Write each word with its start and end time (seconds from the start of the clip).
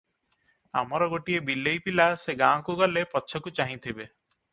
ଆମର 0.79 1.07
ଗୋଟିଏ 1.11 1.41
ବିଲେଇ 1.49 1.81
ପିଲା 1.87 2.07
ସେ 2.21 2.35
ଗାଁକୁ 2.39 2.77
ଗଲେ 2.79 3.05
ପଛକୁ 3.13 3.55
ଚାହିଁଥିବେ। 3.61 4.09